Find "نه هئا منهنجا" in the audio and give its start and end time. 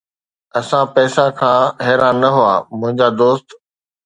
2.23-3.07